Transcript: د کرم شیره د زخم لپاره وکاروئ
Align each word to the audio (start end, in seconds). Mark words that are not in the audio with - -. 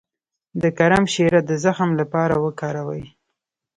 د 0.61 0.63
کرم 0.77 1.03
شیره 1.13 1.41
د 1.49 1.51
زخم 1.63 1.89
لپاره 2.01 2.35
وکاروئ 2.45 3.03